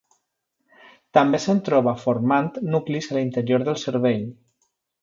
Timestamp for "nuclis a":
2.77-3.21